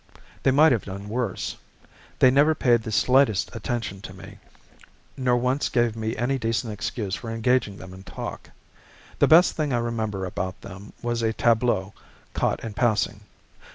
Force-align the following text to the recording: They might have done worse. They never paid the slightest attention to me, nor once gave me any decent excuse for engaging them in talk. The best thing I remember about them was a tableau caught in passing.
They 0.41 0.49
might 0.49 0.71
have 0.71 0.85
done 0.85 1.09
worse. 1.09 1.57
They 2.17 2.31
never 2.31 2.55
paid 2.55 2.81
the 2.81 2.91
slightest 2.91 3.55
attention 3.55 4.01
to 4.01 4.15
me, 4.15 4.39
nor 5.15 5.37
once 5.37 5.69
gave 5.69 5.95
me 5.95 6.15
any 6.17 6.39
decent 6.39 6.73
excuse 6.73 7.13
for 7.13 7.29
engaging 7.29 7.77
them 7.77 7.93
in 7.93 8.01
talk. 8.01 8.49
The 9.19 9.27
best 9.27 9.53
thing 9.55 9.71
I 9.73 9.77
remember 9.77 10.25
about 10.25 10.61
them 10.61 10.91
was 11.03 11.21
a 11.21 11.33
tableau 11.33 11.93
caught 12.33 12.63
in 12.63 12.73
passing. 12.73 13.19